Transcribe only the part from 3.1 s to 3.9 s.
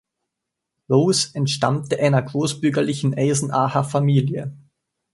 Eisenacher